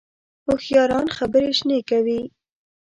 هوښیاران 0.45 1.07
خبرې 1.17 1.51
شنې 1.57 1.79
کوي 1.89 2.21